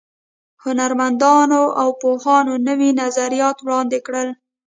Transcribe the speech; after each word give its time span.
هنرمندانو 0.63 1.61
او 1.81 1.89
پوهانو 2.01 2.53
نوي 2.67 2.89
نظریات 3.01 3.57
وړاندې 3.61 3.99
کړل. 4.05 4.27